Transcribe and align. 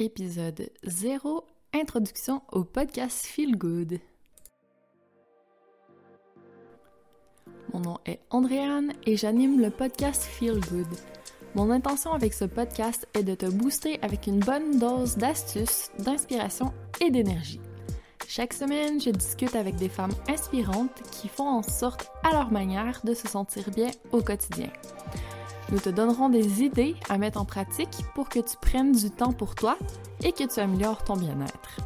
épisode 0.00 0.70
0, 0.84 1.44
introduction 1.74 2.40
au 2.52 2.64
podcast 2.64 3.26
Feel 3.26 3.56
Good. 3.56 3.98
Mon 7.74 7.80
nom 7.80 7.98
est 8.06 8.20
Andréane 8.30 8.94
et 9.04 9.18
j'anime 9.18 9.60
le 9.60 9.70
podcast 9.70 10.22
Feel 10.22 10.58
Good. 10.70 10.86
Mon 11.54 11.70
intention 11.70 12.12
avec 12.12 12.32
ce 12.32 12.46
podcast 12.46 13.06
est 13.12 13.22
de 13.22 13.34
te 13.34 13.44
booster 13.44 13.98
avec 14.00 14.26
une 14.26 14.40
bonne 14.40 14.78
dose 14.78 15.16
d'astuces, 15.16 15.90
d'inspiration 15.98 16.72
et 17.04 17.10
d'énergie. 17.10 17.60
Chaque 18.26 18.54
semaine, 18.54 19.00
je 19.00 19.10
discute 19.10 19.54
avec 19.54 19.76
des 19.76 19.90
femmes 19.90 20.14
inspirantes 20.28 21.02
qui 21.10 21.28
font 21.28 21.48
en 21.48 21.62
sorte 21.62 22.10
à 22.24 22.32
leur 22.32 22.50
manière 22.50 23.02
de 23.04 23.12
se 23.12 23.28
sentir 23.28 23.70
bien 23.70 23.90
au 24.12 24.22
quotidien. 24.22 24.70
Nous 25.72 25.78
te 25.78 25.88
donnerons 25.88 26.28
des 26.28 26.64
idées 26.64 26.96
à 27.08 27.16
mettre 27.16 27.40
en 27.40 27.44
pratique 27.44 28.04
pour 28.14 28.28
que 28.28 28.40
tu 28.40 28.56
prennes 28.60 28.92
du 28.92 29.10
temps 29.10 29.32
pour 29.32 29.54
toi 29.54 29.76
et 30.22 30.32
que 30.32 30.44
tu 30.44 30.58
améliores 30.58 31.04
ton 31.04 31.16
bien-être. 31.16 31.76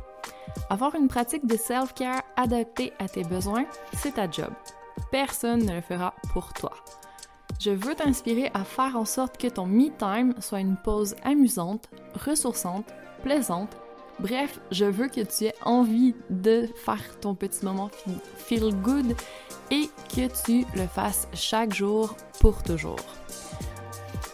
Avoir 0.71 0.95
une 0.95 1.09
pratique 1.09 1.47
de 1.47 1.57
self-care 1.57 2.23
adaptée 2.37 2.95
à 2.99 3.09
tes 3.09 3.25
besoins, 3.25 3.67
c'est 3.93 4.15
ta 4.15 4.31
job. 4.31 4.51
Personne 5.11 5.67
ne 5.67 5.75
le 5.75 5.81
fera 5.83 6.15
pour 6.33 6.55
toi. 6.55 6.73
Je 7.61 7.71
veux 7.71 7.95
t'inspirer 7.95 8.51
à 8.55 8.65
faire 8.65 8.97
en 8.97 9.05
sorte 9.05 9.37
que 9.37 9.49
ton 9.49 9.67
me-time 9.67 10.35
soit 10.41 10.61
une 10.61 10.77
pause 10.77 11.15
amusante, 11.23 11.89
ressourçante, 12.25 12.87
plaisante. 13.23 13.77
Bref, 14.19 14.61
je 14.71 14.85
veux 14.87 15.09
que 15.09 15.21
tu 15.21 15.45
aies 15.45 15.55
envie 15.63 16.15
de 16.31 16.69
faire 16.75 17.21
ton 17.21 17.35
petit 17.35 17.65
moment 17.65 17.91
feel 18.37 18.75
good 18.83 19.15
et 19.71 19.91
que 20.09 20.29
tu 20.45 20.65
le 20.75 20.87
fasses 20.87 21.29
chaque 21.35 21.75
jour 21.75 22.17
pour 22.41 22.63
toujours. 22.63 22.97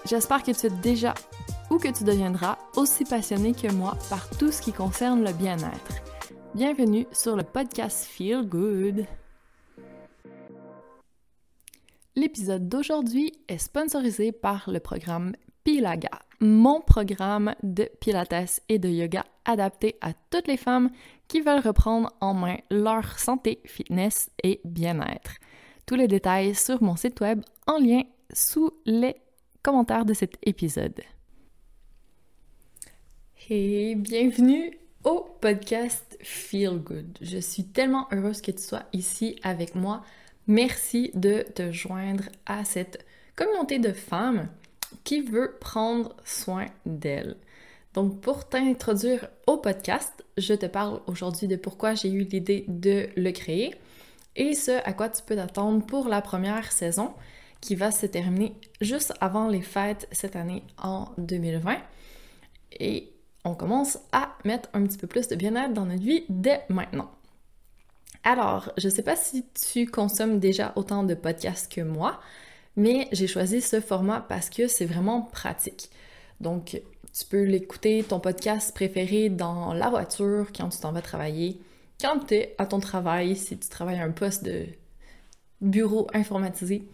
J'espère 0.07 0.43
que 0.43 0.53
tu 0.53 0.67
es 0.67 0.71
déjà 0.71 1.15
ou 1.71 1.77
que 1.77 1.89
tu 1.89 2.05
deviendras 2.05 2.57
aussi 2.75 3.05
passionné 3.05 3.53
que 3.53 3.71
moi 3.71 3.97
par 4.09 4.29
tout 4.31 4.51
ce 4.51 4.63
qui 4.63 4.73
concerne 4.73 5.25
le 5.25 5.33
bien-être. 5.33 6.03
Bienvenue 6.55 7.07
sur 7.13 7.37
le 7.37 7.43
podcast 7.43 8.07
Feel 8.07 8.49
Good. 8.49 9.05
L'épisode 12.17 12.69
d'aujourd'hui 12.69 13.33
est 13.47 13.59
sponsorisé 13.59 14.33
par 14.33 14.71
le 14.71 14.81
programme 14.81 15.33
Pilaga, 15.65 16.11
mon 16.41 16.81
programme 16.81 17.55
de 17.63 17.89
pilates 18.01 18.63
et 18.71 18.79
de 18.79 18.89
yoga 18.89 19.25
adapté 19.45 19.97
à 20.01 20.13
toutes 20.31 20.49
les 20.49 20.57
femmes 20.57 20.91
qui 21.29 21.43
veulent 21.43 21.61
reprendre 21.61 22.11
en 22.21 22.33
main 22.33 22.57
leur 22.71 23.19
santé, 23.19 23.61
fitness 23.67 24.31
et 24.43 24.61
bien-être. 24.65 25.33
Tous 25.87 25.95
les 25.95 26.09
détails 26.09 26.55
sur 26.55 26.83
mon 26.83 26.97
site 26.97 27.21
web 27.21 27.43
en 27.67 27.79
lien 27.79 28.03
sous 28.33 28.71
les 28.87 29.15
commentaire 29.63 30.05
de 30.05 30.15
cet 30.15 30.37
épisode. 30.43 31.01
Et 33.49 33.95
bienvenue 33.95 34.79
au 35.05 35.27
podcast 35.41 36.17
Feel 36.23 36.79
Good. 36.79 37.19
Je 37.21 37.39
suis 37.39 37.65
tellement 37.65 38.07
heureuse 38.13 38.41
que 38.41 38.51
tu 38.51 38.63
sois 38.63 38.85
ici 38.93 39.39
avec 39.43 39.75
moi. 39.75 40.03
Merci 40.47 41.11
de 41.15 41.45
te 41.55 41.73
joindre 41.73 42.25
à 42.47 42.65
cette 42.65 43.05
communauté 43.37 43.79
de 43.79 43.93
femmes 43.93 44.49
qui 45.05 45.21
veut 45.21 45.57
prendre 45.61 46.15
soin 46.25 46.67
d'elles. 46.87 47.37
Donc 47.95 48.21
pour 48.21 48.49
t'introduire 48.49 49.29
au 49.47 49.57
podcast, 49.57 50.25
je 50.37 50.55
te 50.55 50.67
parle 50.67 51.01
aujourd'hui 51.07 51.49
de 51.49 51.57
pourquoi 51.57 51.95
j'ai 51.95 52.11
eu 52.11 52.23
l'idée 52.23 52.65
de 52.69 53.09
le 53.17 53.33
créer 53.33 53.75
et 54.37 54.55
ce 54.55 54.71
à 54.85 54.93
quoi 54.93 55.09
tu 55.09 55.23
peux 55.23 55.35
t'attendre 55.35 55.85
pour 55.85 56.09
la 56.09 56.23
première 56.23 56.71
saison 56.71 57.13
qui 57.61 57.75
va 57.75 57.91
se 57.91 58.07
terminer 58.07 58.55
juste 58.81 59.13
avant 59.21 59.49
les 59.49 59.63
fêtes 59.63 60.09
cette 60.13 60.37
année 60.37 60.63
en 60.79 61.09
2020. 61.19 61.77
Et 62.79 63.13
on 63.45 63.55
commence 63.55 63.99
à 64.13 64.37
mettre 64.45 64.69
un 64.73 64.85
petit 64.85 64.99
peu 64.99 65.07
plus 65.07 65.29
de 65.29 65.37
bien-être 65.37 65.73
dans 65.73 65.87
notre 65.87 66.03
vie 66.03 66.25
dès 66.29 66.63
maintenant. 66.69 67.11
Alors, 68.23 68.71
je 68.77 68.89
ne 68.89 68.93
sais 68.93 69.03
pas 69.03 69.17
si 69.17 69.45
tu 69.55 69.87
consommes 69.87 70.39
déjà 70.39 70.73
autant 70.77 71.05
de 71.05 71.15
podcasts 71.15 71.73
que 71.73 71.81
moi, 71.81 72.21
mais 72.77 73.09
j'ai 73.13 73.27
choisi 73.27 73.61
ce 73.61 73.81
format 73.81 74.21
parce 74.29 74.51
que 74.51 74.69
c'est 74.69 74.85
vraiment 74.85 75.23
pratique. 75.23 75.91
Donc, 76.41 76.81
tu 77.13 77.27
peux 77.27 77.43
l'écouter, 77.43 78.05
ton 78.07 78.21
podcast 78.21 78.75
préféré, 78.75 79.31
dans 79.31 79.73
la 79.73 79.89
voiture, 79.89 80.49
quand 80.55 80.69
tu 80.69 80.79
t'en 80.79 80.93
vas 80.93 81.03
travailler, 81.03 81.61
quand 82.01 82.27
tu 82.27 82.35
es 82.35 82.55
à 82.59 82.67
ton 82.67 82.81
travail, 82.81 83.37
si 83.37 83.59
tu 83.59 83.69
travailles 83.69 83.99
à 83.99 84.05
un 84.05 84.11
poste 84.11 84.45
de 84.45 84.67
bureau 85.61 86.07
informatisé, 86.15 86.85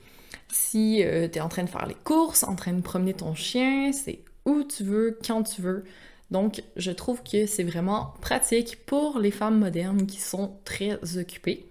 si 0.49 1.03
euh, 1.03 1.29
tu 1.29 1.39
es 1.39 1.41
en 1.41 1.49
train 1.49 1.65
de 1.65 1.71
faire 1.71 1.87
les 1.87 1.95
courses, 1.95 2.43
en 2.43 2.55
train 2.55 2.73
de 2.73 2.81
promener 2.81 3.15
ton 3.15 3.35
chien, 3.35 3.93
c'est 3.93 4.21
où 4.45 4.63
tu 4.63 4.85
veux, 4.85 5.19
quand 5.27 5.43
tu 5.43 5.63
veux. 5.63 5.85
Donc, 6.31 6.63
je 6.77 6.91
trouve 6.91 7.23
que 7.23 7.47
c'est 7.47 7.63
vraiment 7.63 8.15
pratique 8.21 8.85
pour 8.87 9.19
les 9.19 9.31
femmes 9.31 9.59
modernes 9.59 10.07
qui 10.07 10.21
sont 10.21 10.59
très 10.65 11.19
occupées. 11.19 11.69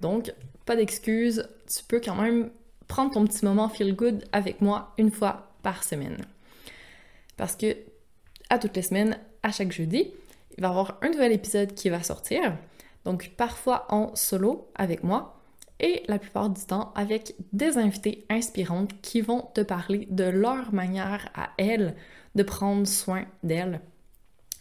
Donc, 0.00 0.32
pas 0.64 0.76
d'excuses, 0.76 1.48
tu 1.66 1.84
peux 1.84 2.00
quand 2.00 2.14
même 2.14 2.50
prendre 2.88 3.12
ton 3.12 3.26
petit 3.26 3.44
moment 3.44 3.68
feel 3.68 3.94
good 3.94 4.24
avec 4.32 4.60
moi 4.60 4.92
une 4.98 5.10
fois 5.10 5.52
par 5.62 5.84
semaine. 5.84 6.16
Parce 7.36 7.56
que 7.56 7.76
à 8.50 8.58
toutes 8.58 8.76
les 8.76 8.82
semaines, 8.82 9.18
à 9.42 9.50
chaque 9.50 9.72
jeudi, 9.72 10.10
il 10.56 10.60
va 10.60 10.68
y 10.68 10.70
avoir 10.70 10.98
un 11.02 11.08
nouvel 11.08 11.32
épisode 11.32 11.74
qui 11.74 11.88
va 11.88 12.02
sortir. 12.02 12.56
Donc, 13.04 13.32
parfois 13.36 13.86
en 13.88 14.14
solo 14.14 14.68
avec 14.74 15.02
moi, 15.02 15.41
et 15.80 16.02
la 16.08 16.18
plupart 16.18 16.50
du 16.50 16.62
temps 16.64 16.92
avec 16.94 17.34
des 17.52 17.78
invités 17.78 18.24
inspirantes 18.30 18.92
qui 19.02 19.20
vont 19.20 19.48
te 19.54 19.60
parler 19.60 20.06
de 20.10 20.24
leur 20.24 20.72
manière 20.72 21.28
à 21.34 21.50
elles 21.58 21.94
de 22.34 22.42
prendre 22.42 22.86
soin 22.86 23.24
d'elles. 23.42 23.80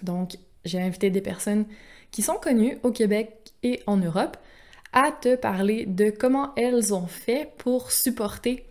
Donc, 0.03 0.38
j'ai 0.66 0.81
invité 0.81 1.09
des 1.09 1.22
personnes 1.22 1.66
qui 2.11 2.22
sont 2.22 2.35
connues 2.35 2.77
au 2.83 2.91
Québec 2.91 3.53
et 3.63 3.81
en 3.88 3.97
Europe 3.97 4.38
à 4.94 5.11
te 5.11 5.35
parler 5.35 5.85
de 5.85 6.09
comment 6.09 6.53
elles 6.55 6.94
ont 6.94 7.07
fait 7.07 7.51
pour 7.57 7.91
supporter 7.91 8.66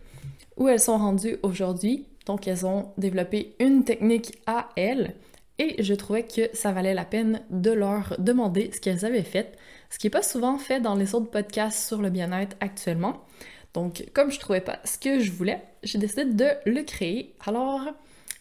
où 0.57 0.67
elles 0.67 0.79
sont 0.79 0.97
rendues 0.97 1.37
aujourd'hui. 1.41 2.05
Donc, 2.25 2.47
elles 2.47 2.65
ont 2.65 2.91
développé 2.97 3.55
une 3.59 3.83
technique 3.83 4.37
à 4.45 4.69
elles 4.75 5.15
et 5.61 5.83
je 5.83 5.93
trouvais 5.93 6.23
que 6.23 6.49
ça 6.53 6.71
valait 6.71 6.95
la 6.95 7.05
peine 7.05 7.43
de 7.51 7.71
leur 7.71 8.15
demander 8.17 8.71
ce 8.73 8.79
qu'elles 8.81 9.05
avaient 9.05 9.23
fait 9.23 9.57
ce 9.91 9.99
qui 9.99 10.07
n'est 10.07 10.11
pas 10.11 10.23
souvent 10.23 10.57
fait 10.57 10.79
dans 10.79 10.95
les 10.95 11.13
autres 11.13 11.29
podcasts 11.29 11.87
sur 11.87 12.01
le 12.01 12.09
bien-être 12.09 12.55
actuellement. 12.61 13.25
Donc, 13.73 14.09
comme 14.13 14.31
je 14.31 14.39
trouvais 14.39 14.61
pas 14.61 14.79
ce 14.85 14.97
que 14.97 15.19
je 15.19 15.31
voulais, 15.31 15.61
j'ai 15.83 15.99
décidé 15.99 16.25
de 16.25 16.47
le 16.65 16.81
créer. 16.83 17.35
Alors, 17.45 17.81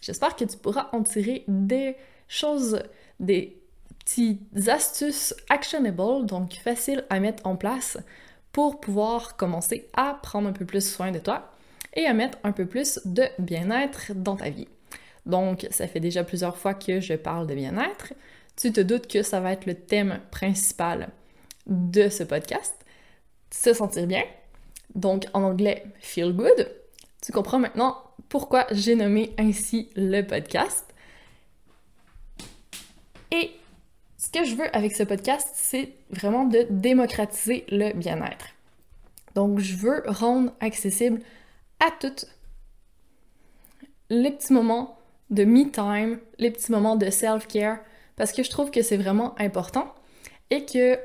j'espère 0.01 0.37
que 0.37 0.45
tu 0.45 0.57
pourras 0.57 0.89
en 0.93 1.03
tirer 1.03 1.45
des 1.49 1.97
choses, 2.29 2.83
des 3.19 3.61
petites 3.99 4.69
astuces 4.69 5.35
actionable, 5.49 6.25
donc 6.25 6.55
faciles 6.55 7.05
à 7.11 7.19
mettre 7.19 7.47
en 7.47 7.57
place 7.57 7.99
pour 8.53 8.81
pouvoir 8.81 9.37
commencer 9.37 9.89
à 9.93 10.19
prendre 10.23 10.49
un 10.49 10.53
peu 10.53 10.65
plus 10.65 10.89
soin 10.89 11.11
de 11.11 11.19
toi 11.19 11.51
et 11.95 12.07
à 12.07 12.15
mettre 12.15 12.39
un 12.45 12.53
peu 12.53 12.67
plus 12.67 13.01
de 13.05 13.25
bien-être 13.41 14.13
dans 14.15 14.37
ta 14.37 14.51
vie. 14.51 14.69
Donc, 15.27 15.67
ça 15.71 15.87
fait 15.87 16.01
déjà 16.01 16.25
plusieurs 16.25 16.57
fois 16.57 16.75
que 16.75 17.01
je 17.01 17.15
parle 17.15 17.47
de 17.47 17.55
bien-être. 17.55 18.15
Tu 18.57 18.73
te 18.73 18.81
doutes 18.81 19.07
que 19.07 19.23
ça 19.23 19.41
va 19.41 19.53
être 19.53 19.67
le 19.67 19.75
thème 19.75 20.21
principal 20.31 21.11
de 21.67 22.09
ce 22.09 22.25
podcast, 22.25 22.75
se 23.51 23.73
sentir 23.73 24.07
bien. 24.07 24.25
Donc 24.95 25.27
en 25.33 25.43
anglais, 25.43 25.85
feel 26.01 26.33
good. 26.33 26.71
Tu 27.23 27.33
comprends 27.33 27.59
maintenant 27.59 28.03
pourquoi 28.29 28.67
j'ai 28.71 28.95
nommé 28.95 29.35
ainsi 29.39 29.91
le 29.95 30.23
podcast. 30.23 30.85
Et 33.31 33.51
ce 34.19 34.31
que 34.31 34.45
je 34.45 34.57
veux 34.57 34.75
avec 34.75 34.95
ce 34.95 35.05
podcast, 35.05 35.49
c'est 35.55 35.93
vraiment 36.11 36.45
de 36.45 36.67
démocratiser 36.71 37.65
le 37.71 37.93
bien-être. 37.93 38.47
Donc 39.35 39.61
je 39.61 39.77
veux 39.77 40.03
rendre 40.07 40.53
accessible 40.61 41.21
à 41.79 41.91
toutes 42.01 42.27
les 44.09 44.33
petits 44.33 44.53
moments 44.53 44.99
de 45.31 45.45
me 45.45 45.71
time, 45.71 46.19
les 46.39 46.51
petits 46.51 46.73
moments 46.73 46.97
de 46.97 47.09
self-care, 47.11 47.79
parce 48.17 48.33
que 48.33 48.43
je 48.43 48.51
trouve 48.51 48.71
que 48.71 48.83
c'est 48.83 48.97
vraiment 48.97 49.35
important 49.39 49.95
et 50.51 50.65
que 50.65 50.99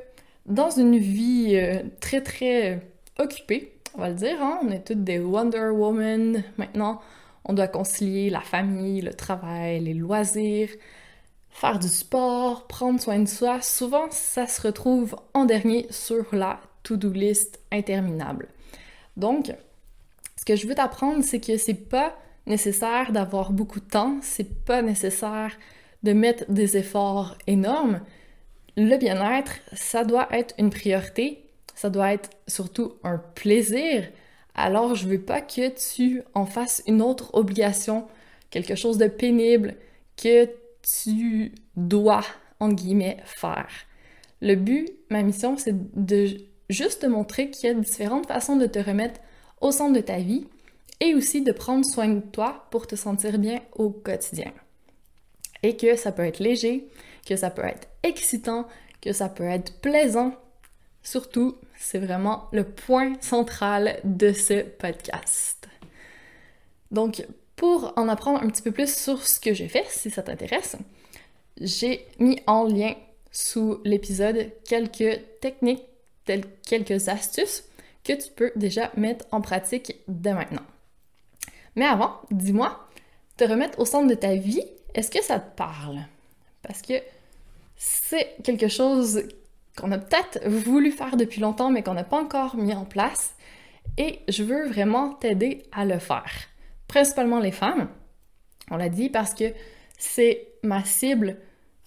dans 0.46 0.70
une 0.70 0.98
vie 0.98 1.56
euh, 1.56 1.84
très 2.00 2.22
très 2.22 2.82
occupée, 3.20 3.76
on 3.96 4.02
va 4.02 4.10
le 4.10 4.16
dire, 4.16 4.42
hein, 4.42 4.60
on 4.64 4.70
est 4.70 4.86
toutes 4.86 5.04
des 5.04 5.20
Wonder 5.20 5.70
Woman 5.70 6.44
maintenant. 6.58 7.02
On 7.46 7.54
doit 7.54 7.68
concilier 7.68 8.30
la 8.30 8.42
famille, 8.42 9.02
le 9.02 9.14
travail, 9.14 9.80
les 9.80 9.94
loisirs, 9.94 10.70
faire 11.50 11.80
du 11.80 11.88
sport, 11.88 12.68
prendre 12.68 13.00
soin 13.00 13.20
de 13.20 13.28
soi. 13.28 13.62
Souvent, 13.62 14.08
ça 14.10 14.48
se 14.48 14.62
retrouve 14.62 15.16
en 15.34 15.46
dernier 15.46 15.88
sur 15.92 16.26
la 16.34 16.60
to-do 16.84 17.12
list 17.12 17.60
interminable. 17.72 18.50
Donc, 19.16 19.54
ce 20.36 20.44
que 20.44 20.56
je 20.56 20.68
veux 20.68 20.76
t'apprendre, 20.76 21.24
c'est 21.24 21.40
que 21.40 21.58
c'est 21.58 21.74
pas 21.74 22.18
nécessaire 22.48 23.12
d'avoir 23.12 23.52
beaucoup 23.52 23.80
de 23.80 23.86
temps, 23.86 24.18
c'est 24.22 24.64
pas 24.66 24.82
nécessaire 24.82 25.58
de 26.04 26.14
mettre 26.14 26.46
des 26.50 26.78
efforts 26.78 27.38
énormes, 27.48 28.02
le 28.78 28.98
bien-être, 28.98 29.54
ça 29.74 30.04
doit 30.04 30.28
être 30.32 30.54
une 30.60 30.70
priorité, 30.70 31.46
ça 31.76 31.90
doit 31.90 32.14
être 32.14 32.30
surtout 32.48 32.94
un 33.04 33.18
plaisir. 33.18 34.08
Alors, 34.54 34.96
je 34.96 35.08
veux 35.08 35.22
pas 35.22 35.42
que 35.42 35.70
tu 35.70 36.24
en 36.34 36.46
fasses 36.46 36.84
une 36.86 37.02
autre 37.02 37.34
obligation, 37.34 38.08
quelque 38.50 38.76
chose 38.76 38.98
de 38.98 39.08
pénible, 39.08 39.76
que 40.18 40.50
tu 40.82 41.54
dois, 41.76 42.24
entre 42.60 42.76
guillemets, 42.76 43.18
faire. 43.26 43.70
Le 44.42 44.56
but, 44.56 44.90
ma 45.10 45.24
mission, 45.24 45.58
c'est 45.58 45.76
de 45.96 46.38
juste 46.70 47.02
te 47.02 47.08
montrer 47.08 47.50
qu'il 47.50 47.68
y 47.68 47.72
a 47.72 47.74
différentes 47.74 48.28
façons 48.28 48.58
de 48.58 48.66
te 48.66 48.80
remettre 48.80 49.20
au 49.62 49.72
centre 49.72 49.94
de 49.94 50.02
ta 50.02 50.18
vie 50.18 50.48
et 51.00 51.14
aussi 51.14 51.42
de 51.42 51.52
prendre 51.52 51.86
soin 51.86 52.08
de 52.08 52.20
toi 52.20 52.68
pour 52.72 52.88
te 52.88 52.96
sentir 52.96 53.38
bien 53.38 53.62
au 53.74 53.90
quotidien. 53.90 54.52
Et 55.64 55.76
que 55.76 55.96
ça 55.96 56.12
peut 56.12 56.26
être 56.26 56.40
léger, 56.40 56.88
que 57.26 57.36
ça 57.36 57.50
peut 57.50 57.66
être 57.66 57.88
excitant, 58.04 58.68
que 59.02 59.14
ça 59.14 59.30
peut 59.30 59.44
être 59.44 59.80
plaisant. 59.82 60.34
Surtout, 61.02 61.58
c'est 61.78 62.00
vraiment 62.00 62.48
le 62.52 62.64
point 62.64 63.14
central 63.22 64.00
de 64.04 64.32
ce 64.32 64.64
podcast. 64.64 65.68
Donc, 66.92 67.26
pour 67.56 67.94
en 67.96 68.08
apprendre 68.10 68.42
un 68.42 68.50
petit 68.50 68.62
peu 68.62 68.72
plus 68.72 68.94
sur 68.94 69.26
ce 69.26 69.40
que 69.40 69.54
j'ai 69.54 69.68
fait, 69.68 69.86
si 69.90 70.10
ça 70.10 70.24
t'intéresse, 70.24 70.76
j'ai 71.60 72.06
mis 72.20 72.40
en 72.48 72.66
lien 72.66 72.94
sous 73.32 73.82
l'épisode 73.84 74.52
quelques 74.68 75.22
techniques, 75.42 75.84
quelques 76.66 77.10
astuces 77.10 77.64
que 78.04 78.14
tu 78.14 78.32
peux 78.36 78.52
déjà 78.56 78.92
mettre 78.96 79.26
en 79.32 79.42
pratique 79.42 79.96
dès 80.08 80.34
maintenant. 80.34 80.66
Mais 81.76 81.86
avant, 81.86 82.22
dis-moi, 82.32 82.88
te 83.38 83.44
remettre 83.44 83.80
au 83.80 83.86
centre 83.86 84.08
de 84.08 84.16
ta 84.16 84.36
vie, 84.36 84.64
est-ce 84.94 85.12
que 85.12 85.24
ça 85.24 85.40
te 85.40 85.56
parle? 85.56 86.00
Parce 86.62 86.82
que 86.82 86.94
c'est 87.76 88.36
quelque 88.44 88.68
chose 88.68 89.24
qu'on 89.78 89.92
a 89.92 89.98
peut-être 89.98 90.48
voulu 90.48 90.92
faire 90.92 91.18
depuis 91.18 91.42
longtemps, 91.42 91.70
mais 91.70 91.84
qu'on 91.84 91.94
n'a 91.94 92.04
pas 92.04 92.22
encore 92.22 92.56
mis 92.56 92.74
en 92.74 92.86
place. 92.86 93.36
Et 93.98 94.20
je 94.30 94.44
veux 94.44 94.68
vraiment 94.68 95.14
t'aider 95.14 95.64
à 95.72 95.86
le 95.86 96.00
faire. 96.00 96.32
Principalement 96.88 97.40
les 97.40 97.52
femmes, 97.52 97.90
on 98.72 98.78
l'a 98.78 98.90
dit, 98.90 99.10
parce 99.10 99.34
que 99.34 99.54
c'est 99.98 100.48
ma 100.64 100.84
cible 100.84 101.38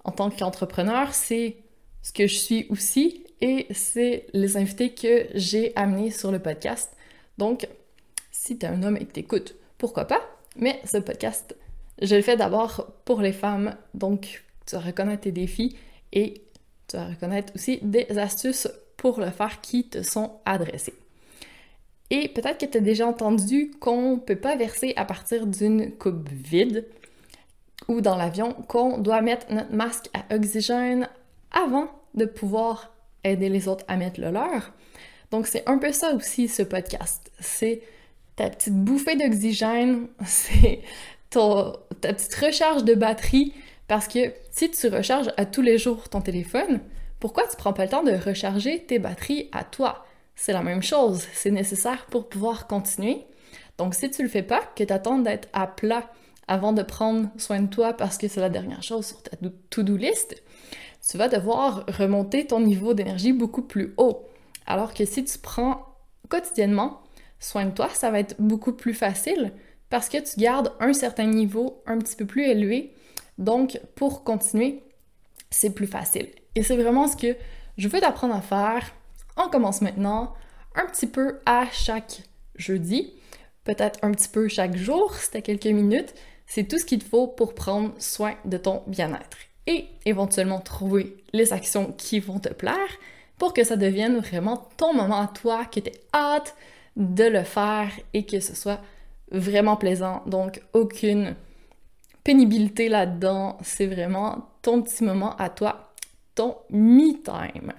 en 0.05 0.13
tant 0.13 0.31
qu'entrepreneur, 0.31 1.15
c'est 1.15 1.57
ce 2.03 2.13
que 2.13 2.27
je 2.27 2.37
suis 2.37 2.67
aussi 2.71 3.25
et 3.41 3.67
c'est 3.73 4.27
les 4.33 4.57
invités 4.57 4.95
que 4.95 5.27
j'ai 5.35 5.75
amenés 5.77 6.11
sur 6.11 6.33
le 6.33 6.39
podcast. 6.39 6.97
Donc, 7.37 7.69
si 8.31 8.59
tu 8.59 8.67
es 8.67 8.69
un 8.69 8.83
homme 8.83 8.97
et 8.97 9.05
que 9.05 9.13
t'écoutes, 9.13 9.55
pourquoi 9.79 10.05
pas? 10.05 10.21
Mais 10.57 10.81
ce 10.85 10.99
podcast, 10.99 11.57
je 12.03 12.17
le 12.17 12.23
fais 12.23 12.37
d'abord 12.37 12.93
pour 13.05 13.21
les 13.21 13.33
femmes, 13.33 13.77
donc 13.95 14.45
tu 14.67 14.75
vas 14.75 14.83
reconnaître 14.83 15.23
tes 15.23 15.33
défis 15.33 15.77
et 16.13 16.43
tu 16.89 16.97
vas 16.97 17.07
reconnaître 17.07 17.53
aussi 17.55 17.79
des 17.83 18.07
astuces 18.19 18.69
pour 18.97 19.21
le 19.21 19.31
faire 19.31 19.61
qui 19.61 19.89
te 19.89 20.03
sont 20.03 20.33
adressées. 20.45 20.95
Et 22.11 22.29
peut-être 22.29 22.59
que 22.59 22.67
tu 22.67 22.79
as 22.79 22.83
déjà 22.83 23.07
entendu 23.07 23.71
qu'on 23.81 24.17
ne 24.17 24.21
peut 24.21 24.37
pas 24.37 24.57
verser 24.57 24.95
à 24.97 25.05
partir 25.05 25.47
d'une 25.47 25.93
coupe 25.93 26.29
vide 26.31 26.87
ou 27.87 28.01
dans 28.01 28.17
l'avion, 28.17 28.55
qu'on 28.67 28.99
doit 28.99 29.21
mettre 29.21 29.53
notre 29.53 29.73
masque 29.73 30.09
à 30.15 30.35
oxygène 30.35 31.09
avant 31.53 31.89
de 32.15 32.25
pouvoir 32.25 32.93
aider 33.25 33.49
les 33.49 33.69
autres 33.69 33.85
à 33.89 33.97
mettre 33.97 34.21
le 34.21 34.31
leur. 34.31 34.73
Donc 35.31 35.47
c'est 35.47 35.69
un 35.69 35.79
peu 35.79 35.93
ça 35.93 36.15
aussi 36.15 36.49
ce 36.49 36.63
podcast. 36.63 37.31
C'est 37.41 37.83
ta 38.39 38.49
petite 38.51 38.77
bouffée 38.77 39.17
d'oxygène, 39.17 40.07
c'est 40.25 40.81
ta 41.31 41.73
petite 42.01 42.35
recharge 42.37 42.85
de 42.85 42.95
batterie 42.95 43.53
parce 43.89 44.07
que 44.07 44.33
si 44.53 44.71
tu 44.71 44.87
recharges 44.89 45.31
à 45.37 45.45
tous 45.45 45.61
les 45.61 45.77
jours 45.77 46.09
ton 46.09 46.21
téléphone, 46.21 46.81
pourquoi 47.19 47.49
tu 47.49 47.57
prends 47.57 47.73
pas 47.73 47.85
le 47.85 47.91
temps 47.91 48.05
de 48.05 48.13
recharger 48.13 48.85
tes 48.85 49.01
batteries 49.01 49.49
à 49.51 49.65
toi? 49.65 50.07
C'est 50.37 50.53
la 50.53 50.63
même 50.63 50.85
chose, 50.85 51.27
c'est 51.33 51.51
nécessaire 51.51 52.07
pour 52.07 52.29
pouvoir 52.29 52.69
continuer. 52.69 53.27
Donc 53.77 53.95
si 53.95 54.09
tu 54.09 54.23
le 54.23 54.29
fais 54.29 54.45
pas, 54.45 54.61
que 54.77 54.85
tu 54.85 54.93
attends 54.93 55.19
d'être 55.19 55.49
à 55.53 55.67
plat 55.67 56.09
avant 56.47 56.73
de 56.73 56.83
prendre 56.83 57.29
soin 57.39 57.61
de 57.61 57.67
toi 57.67 57.93
parce 57.93 58.19
que 58.19 58.29
c'est 58.29 58.41
la 58.41 58.51
dernière 58.51 58.85
chose 58.85 59.07
sur 59.07 59.21
ta 59.21 59.37
to-do 59.69 59.97
list, 59.97 60.41
tu 61.11 61.19
vas 61.19 61.29
devoir 61.29 61.85
remonter 61.99 62.47
ton 62.47 62.61
niveau 62.61 62.95
d'énergie 62.95 63.33
beaucoup 63.33 63.63
plus 63.63 63.95
haut. 63.97 64.29
Alors 64.65 64.95
que 64.95 65.05
si 65.05 65.25
tu 65.25 65.39
prends 65.39 65.97
quotidiennement 66.29 67.01
soin 67.41 67.67
de 67.67 67.71
toi, 67.71 67.89
ça 67.91 68.11
va 68.11 68.21
être 68.21 68.37
beaucoup 68.39 68.73
plus 68.73 68.95
facile 68.95 69.53
parce 69.91 70.09
que 70.09 70.19
tu 70.19 70.39
gardes 70.39 70.73
un 70.81 70.93
certain 70.93 71.27
niveau 71.27 71.83
un 71.87 71.99
petit 71.99 72.17
peu 72.17 72.27
plus 72.27 72.45
élevé 72.45 72.95
donc, 73.39 73.81
pour 73.95 74.25
continuer, 74.25 74.83
c'est 75.51 75.71
plus 75.71 75.87
facile. 75.87 76.29
Et 76.55 76.63
c'est 76.63 76.77
vraiment 76.77 77.07
ce 77.07 77.17
que 77.17 77.37
je 77.79 77.89
veux 77.89 78.01
t'apprendre 78.01 78.35
à 78.35 78.41
faire. 78.41 78.93
On 79.37 79.49
commence 79.49 79.81
maintenant 79.81 80.35
un 80.75 80.87
petit 80.87 81.07
peu 81.07 81.39
à 81.47 81.67
chaque 81.71 82.23
jeudi, 82.57 83.15
peut-être 83.65 84.01
un 84.03 84.11
petit 84.11 84.29
peu 84.29 84.49
chaque 84.49 84.77
jour, 84.77 85.15
c'était 85.15 85.43
quelques 85.43 85.67
minutes. 85.67 86.15
C'est 86.47 86.67
tout 86.67 86.79
ce 86.79 86.85
qu'il 86.85 86.99
te 86.99 87.09
faut 87.09 87.29
pour 87.29 87.55
prendre 87.55 87.93
soin 87.99 88.35
de 88.45 88.57
ton 88.59 88.83
bien-être 88.87 89.39
et 89.67 89.87
éventuellement 90.05 90.61
trouver 90.61 91.23
les 91.33 91.53
actions 91.53 91.93
qui 91.93 92.21
vont 92.21 92.41
te 92.41 92.49
plaire 92.49 92.77
pour 93.37 93.53
que 93.53 93.63
ça 93.63 93.77
devienne 93.77 94.19
vraiment 94.19 94.69
ton 94.77 94.95
moment 94.95 95.21
à 95.21 95.29
toi, 95.29 95.65
que 95.67 95.79
tu 95.79 95.93
hâte 96.13 96.57
de 96.99 97.25
le 97.25 97.45
faire 97.45 97.91
et 98.13 98.27
que 98.27 98.41
ce 98.41 98.55
soit 98.55 98.81
vraiment 99.31 99.77
plaisant. 99.77 100.23
Donc, 100.27 100.61
aucune 100.75 101.35
pénibilité 102.25 102.89
là-dedans. 102.89 103.57
C'est 103.63 103.87
vraiment 103.87 104.51
ton 104.61 104.83
petit 104.83 105.05
moment 105.05 105.35
à 105.37 105.49
toi, 105.49 105.93
ton 106.35 106.57
me-time. 106.71 107.73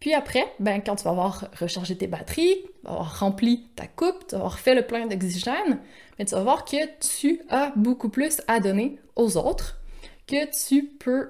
Puis 0.00 0.14
après, 0.14 0.44
ben, 0.58 0.82
quand 0.84 0.96
tu 0.96 1.04
vas 1.04 1.10
avoir 1.10 1.48
rechargé 1.58 1.96
tes 1.96 2.08
batteries, 2.08 2.64
avoir 2.84 3.20
rempli 3.20 3.68
ta 3.76 3.86
coupe, 3.86 4.26
tu 4.26 4.32
vas 4.32 4.38
avoir 4.38 4.58
fait 4.58 4.74
le 4.74 4.82
plein 4.82 5.06
d'oxygène, 5.06 5.78
mais 6.18 6.24
tu 6.24 6.34
vas 6.34 6.42
voir 6.42 6.64
que 6.64 6.76
tu 6.98 7.40
as 7.48 7.72
beaucoup 7.76 8.08
plus 8.08 8.42
à 8.48 8.58
donner 8.58 8.98
aux 9.14 9.36
autres, 9.36 9.80
que 10.26 10.50
tu 10.66 10.86
peux 10.86 11.28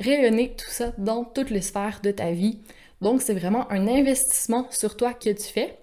rayonner 0.00 0.54
tout 0.56 0.70
ça 0.70 0.92
dans 0.96 1.24
toutes 1.24 1.50
les 1.50 1.60
sphères 1.60 2.00
de 2.02 2.10
ta 2.10 2.30
vie. 2.30 2.60
Donc, 3.02 3.20
c'est 3.20 3.34
vraiment 3.34 3.70
un 3.70 3.86
investissement 3.86 4.66
sur 4.70 4.96
toi 4.96 5.12
que 5.12 5.30
tu 5.30 5.42
fais 5.44 5.77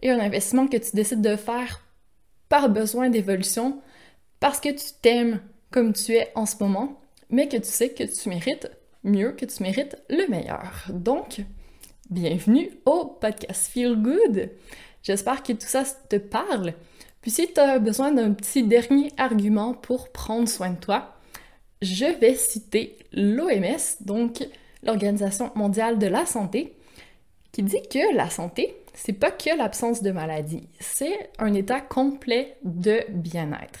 et 0.00 0.10
un 0.10 0.20
investissement 0.20 0.66
que 0.66 0.76
tu 0.76 0.94
décides 0.94 1.22
de 1.22 1.36
faire 1.36 1.84
par 2.48 2.68
besoin 2.68 3.10
d'évolution 3.10 3.80
parce 4.40 4.60
que 4.60 4.70
tu 4.70 4.92
t'aimes 5.02 5.40
comme 5.70 5.92
tu 5.92 6.14
es 6.14 6.30
en 6.34 6.46
ce 6.46 6.56
moment, 6.60 7.00
mais 7.30 7.48
que 7.48 7.56
tu 7.56 7.68
sais 7.68 7.90
que 7.90 8.04
tu 8.04 8.28
mérites 8.28 8.70
mieux, 9.04 9.32
que 9.32 9.44
tu 9.44 9.62
mérites 9.62 9.96
le 10.08 10.26
meilleur. 10.28 10.86
Donc, 10.88 11.40
bienvenue 12.10 12.70
au 12.86 13.04
podcast 13.06 13.70
Feel 13.70 13.96
Good. 13.96 14.50
J'espère 15.02 15.42
que 15.42 15.52
tout 15.52 15.66
ça 15.66 15.84
te 15.84 16.16
parle. 16.16 16.74
Puis 17.20 17.30
si 17.30 17.52
tu 17.52 17.60
as 17.60 17.78
besoin 17.78 18.12
d'un 18.12 18.32
petit 18.32 18.62
dernier 18.62 19.12
argument 19.16 19.74
pour 19.74 20.10
prendre 20.10 20.48
soin 20.48 20.70
de 20.70 20.80
toi, 20.80 21.14
je 21.82 22.06
vais 22.06 22.34
citer 22.34 22.96
l'OMS, 23.12 23.96
donc 24.00 24.46
l'Organisation 24.82 25.50
mondiale 25.54 25.98
de 25.98 26.06
la 26.06 26.26
santé, 26.26 26.74
qui 27.52 27.62
dit 27.62 27.82
que 27.90 28.14
la 28.14 28.30
santé, 28.30 28.76
c'est 29.00 29.12
pas 29.12 29.30
que 29.30 29.56
l'absence 29.56 30.02
de 30.02 30.10
maladie, 30.10 30.68
c'est 30.80 31.30
un 31.38 31.54
état 31.54 31.80
complet 31.80 32.56
de 32.64 33.04
bien-être. 33.10 33.78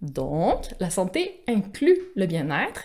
Donc, 0.00 0.64
la 0.80 0.88
santé 0.88 1.42
inclut 1.46 1.98
le 2.16 2.24
bien-être, 2.24 2.84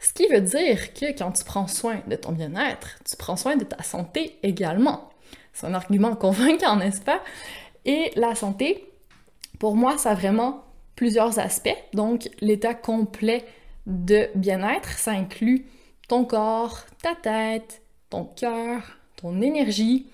ce 0.00 0.14
qui 0.14 0.26
veut 0.26 0.40
dire 0.40 0.94
que 0.94 1.16
quand 1.16 1.32
tu 1.32 1.44
prends 1.44 1.66
soin 1.66 2.00
de 2.06 2.16
ton 2.16 2.32
bien-être, 2.32 2.98
tu 3.04 3.14
prends 3.16 3.36
soin 3.36 3.56
de 3.56 3.64
ta 3.64 3.82
santé 3.82 4.38
également. 4.42 5.10
C'est 5.52 5.66
un 5.66 5.74
argument 5.74 6.16
convaincant, 6.16 6.76
n'est-ce 6.76 7.02
pas? 7.02 7.20
Et 7.84 8.10
la 8.16 8.34
santé, 8.34 8.90
pour 9.58 9.76
moi, 9.76 9.98
ça 9.98 10.12
a 10.12 10.14
vraiment 10.14 10.64
plusieurs 10.96 11.38
aspects. 11.38 11.76
Donc, 11.92 12.30
l'état 12.40 12.74
complet 12.74 13.44
de 13.86 14.30
bien-être, 14.34 14.88
ça 14.98 15.10
inclut 15.10 15.66
ton 16.08 16.24
corps, 16.24 16.86
ta 17.02 17.14
tête, 17.14 17.82
ton 18.08 18.24
cœur, 18.24 18.98
ton 19.16 19.42
énergie, 19.42 20.06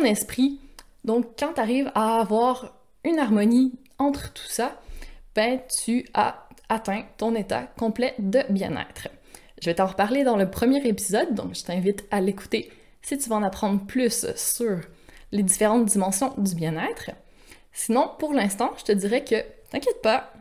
esprit. 0.00 0.60
Donc, 1.04 1.26
quand 1.38 1.54
tu 1.54 1.60
arrives 1.60 1.90
à 1.94 2.20
avoir 2.20 2.74
une 3.04 3.18
harmonie 3.18 3.72
entre 3.98 4.32
tout 4.32 4.48
ça, 4.48 4.80
ben 5.34 5.60
tu 5.84 6.06
as 6.14 6.48
atteint 6.68 7.04
ton 7.18 7.34
état 7.34 7.62
complet 7.78 8.14
de 8.18 8.42
bien-être. 8.50 9.08
Je 9.60 9.70
vais 9.70 9.74
t'en 9.74 9.86
reparler 9.86 10.24
dans 10.24 10.36
le 10.36 10.50
premier 10.50 10.86
épisode, 10.86 11.34
donc 11.34 11.54
je 11.54 11.64
t'invite 11.64 12.04
à 12.10 12.20
l'écouter 12.20 12.70
si 13.02 13.18
tu 13.18 13.28
veux 13.28 13.34
en 13.34 13.42
apprendre 13.42 13.84
plus 13.84 14.26
sur 14.36 14.80
les 15.32 15.42
différentes 15.42 15.86
dimensions 15.86 16.34
du 16.38 16.54
bien-être. 16.54 17.10
Sinon, 17.72 18.10
pour 18.18 18.32
l'instant, 18.32 18.70
je 18.78 18.84
te 18.84 18.92
dirais 18.92 19.24
que 19.24 19.36
t'inquiète 19.70 20.02
pas, 20.02 20.32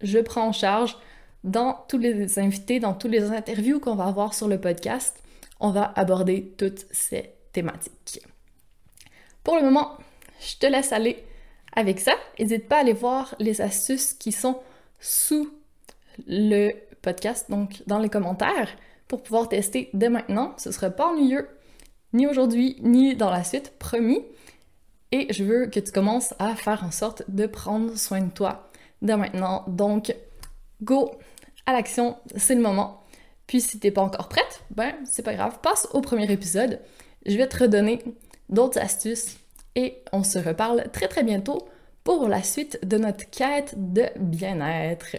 je 0.00 0.18
prends 0.18 0.48
en 0.48 0.52
charge 0.52 0.96
dans 1.44 1.84
tous 1.88 1.98
les 1.98 2.38
invités, 2.38 2.80
dans 2.80 2.94
toutes 2.94 3.12
les 3.12 3.30
interviews 3.30 3.78
qu'on 3.78 3.94
va 3.94 4.06
avoir 4.06 4.34
sur 4.34 4.48
le 4.48 4.60
podcast, 4.60 5.22
on 5.60 5.70
va 5.70 5.92
aborder 5.96 6.54
toutes 6.56 6.86
ces 6.90 7.30
thématiques. 7.52 8.22
Pour 9.48 9.56
le 9.56 9.62
moment, 9.62 9.96
je 10.40 10.58
te 10.58 10.66
laisse 10.66 10.92
aller 10.92 11.24
avec 11.72 12.00
ça, 12.00 12.12
n'hésite 12.38 12.68
pas 12.68 12.76
à 12.76 12.80
aller 12.80 12.92
voir 12.92 13.34
les 13.38 13.62
astuces 13.62 14.12
qui 14.12 14.30
sont 14.30 14.58
sous 15.00 15.48
le 16.26 16.72
podcast, 17.00 17.50
donc 17.50 17.82
dans 17.86 17.98
les 17.98 18.10
commentaires, 18.10 18.68
pour 19.06 19.22
pouvoir 19.22 19.48
tester 19.48 19.88
dès 19.94 20.10
maintenant. 20.10 20.52
Ce 20.58 20.68
ne 20.68 20.74
sera 20.74 20.90
pas 20.90 21.06
ennuyeux, 21.06 21.48
ni 22.12 22.26
aujourd'hui, 22.26 22.76
ni 22.82 23.16
dans 23.16 23.30
la 23.30 23.42
suite, 23.42 23.72
promis. 23.78 24.20
Et 25.12 25.32
je 25.32 25.44
veux 25.44 25.68
que 25.68 25.80
tu 25.80 25.92
commences 25.92 26.34
à 26.38 26.54
faire 26.54 26.84
en 26.84 26.90
sorte 26.90 27.22
de 27.28 27.46
prendre 27.46 27.96
soin 27.96 28.20
de 28.20 28.30
toi 28.30 28.68
dès 29.00 29.16
maintenant. 29.16 29.64
Donc, 29.66 30.14
go 30.82 31.10
à 31.64 31.72
l'action, 31.72 32.18
c'est 32.36 32.54
le 32.54 32.60
moment. 32.60 33.02
Puis 33.46 33.62
si 33.62 33.80
t'es 33.80 33.92
pas 33.92 34.02
encore 34.02 34.28
prête, 34.28 34.62
ben 34.72 34.92
c'est 35.06 35.22
pas 35.22 35.32
grave, 35.32 35.60
passe 35.62 35.88
au 35.94 36.02
premier 36.02 36.30
épisode. 36.30 36.80
Je 37.24 37.38
vais 37.38 37.48
te 37.48 37.56
redonner 37.56 38.04
d'autres 38.48 38.78
astuces 38.78 39.38
et 39.74 40.02
on 40.12 40.24
se 40.24 40.38
reparle 40.38 40.90
très 40.92 41.08
très 41.08 41.22
bientôt 41.22 41.68
pour 42.04 42.28
la 42.28 42.42
suite 42.42 42.78
de 42.86 42.98
notre 42.98 43.28
quête 43.30 43.74
de 43.76 44.06
bien-être. 44.16 45.16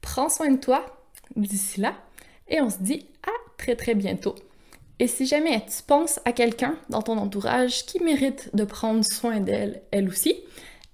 Prends 0.00 0.28
soin 0.28 0.50
de 0.50 0.58
toi 0.58 0.86
d'ici 1.36 1.80
là 1.80 1.94
et 2.48 2.60
on 2.60 2.70
se 2.70 2.78
dit 2.78 3.06
à 3.26 3.32
très 3.58 3.76
très 3.76 3.94
bientôt. 3.94 4.34
Et 5.00 5.06
si 5.06 5.26
jamais 5.26 5.64
tu 5.64 5.82
penses 5.86 6.18
à 6.24 6.32
quelqu'un 6.32 6.76
dans 6.88 7.02
ton 7.02 7.18
entourage 7.18 7.86
qui 7.86 8.02
mérite 8.02 8.50
de 8.54 8.64
prendre 8.64 9.04
soin 9.04 9.40
d'elle, 9.40 9.82
elle 9.92 10.08
aussi, 10.08 10.34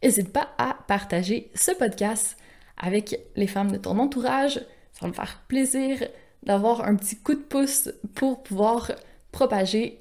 n'hésite 0.02 0.32
pas 0.32 0.50
à 0.58 0.76
partager 0.86 1.50
ce 1.54 1.70
podcast 1.72 2.36
avec 2.76 3.18
les 3.36 3.46
femmes 3.46 3.72
de 3.72 3.78
ton 3.78 3.98
entourage. 3.98 4.54
Ça 4.92 5.00
va 5.02 5.08
me 5.08 5.12
faire 5.12 5.42
plaisir 5.48 6.06
d'avoir 6.42 6.84
un 6.84 6.96
petit 6.96 7.16
coup 7.16 7.34
de 7.34 7.40
pouce 7.40 7.90
pour 8.14 8.42
pouvoir 8.42 8.92
propager, 9.32 9.98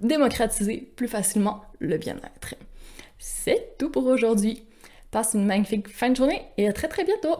démocratiser 0.00 0.92
plus 0.96 1.08
facilement 1.08 1.62
le 1.78 1.96
bien-être. 1.98 2.54
C'est 3.18 3.76
tout 3.78 3.90
pour 3.90 4.06
aujourd'hui. 4.06 4.64
Passe 5.10 5.34
une 5.34 5.46
magnifique 5.46 5.88
fin 5.88 6.10
de 6.10 6.16
journée 6.16 6.42
et 6.56 6.68
à 6.68 6.72
très 6.72 6.88
très 6.88 7.04
bientôt. 7.04 7.36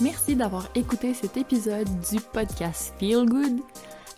Merci 0.00 0.34
d'avoir 0.34 0.70
écouté 0.74 1.12
cet 1.14 1.36
épisode 1.36 1.88
du 2.10 2.20
podcast 2.20 2.94
Feel 2.98 3.26
Good. 3.26 3.60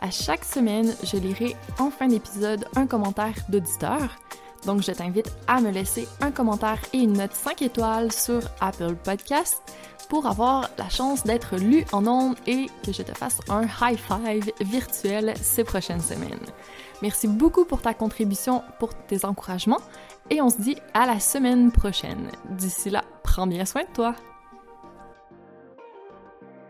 À 0.00 0.10
chaque 0.10 0.44
semaine, 0.44 0.94
je 1.02 1.16
lirai 1.16 1.56
en 1.78 1.90
fin 1.90 2.08
d'épisode 2.08 2.64
un 2.76 2.86
commentaire 2.86 3.34
d'auditeur. 3.48 4.16
Donc, 4.64 4.82
je 4.82 4.92
t'invite 4.92 5.30
à 5.48 5.60
me 5.60 5.70
laisser 5.70 6.06
un 6.20 6.30
commentaire 6.30 6.78
et 6.92 6.98
une 6.98 7.14
note 7.14 7.32
5 7.32 7.62
étoiles 7.62 8.12
sur 8.12 8.42
Apple 8.60 8.94
Podcast 8.94 9.60
pour 10.08 10.26
avoir 10.26 10.70
la 10.78 10.88
chance 10.88 11.24
d'être 11.24 11.56
lu 11.56 11.84
en 11.92 12.06
ondes 12.06 12.36
et 12.46 12.66
que 12.84 12.92
je 12.92 13.02
te 13.02 13.12
fasse 13.12 13.38
un 13.48 13.62
high 13.62 13.98
five 13.98 14.52
virtuel 14.60 15.34
ces 15.40 15.64
prochaines 15.64 16.02
semaines. 16.02 16.46
Merci 17.02 17.26
beaucoup 17.26 17.64
pour 17.64 17.82
ta 17.82 17.94
contribution, 17.94 18.62
pour 18.78 18.94
tes 18.94 19.24
encouragements 19.24 19.80
et 20.30 20.40
on 20.40 20.48
se 20.48 20.60
dit 20.60 20.76
à 20.94 21.04
la 21.04 21.18
semaine 21.18 21.72
prochaine. 21.72 22.30
D'ici 22.50 22.90
là, 22.90 23.02
prends 23.24 23.46
bien 23.46 23.64
soin 23.64 23.82
de 23.82 23.92
toi. 23.92 24.14